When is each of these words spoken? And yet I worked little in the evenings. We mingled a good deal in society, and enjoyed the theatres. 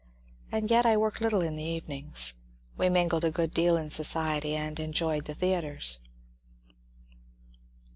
And 0.51 0.71
yet 0.71 0.83
I 0.83 0.97
worked 0.97 1.21
little 1.21 1.41
in 1.41 1.55
the 1.57 1.63
evenings. 1.63 2.33
We 2.75 2.89
mingled 2.89 3.23
a 3.23 3.29
good 3.29 3.53
deal 3.53 3.77
in 3.77 3.91
society, 3.91 4.55
and 4.55 4.79
enjoyed 4.79 5.25
the 5.25 5.35
theatres. 5.35 5.99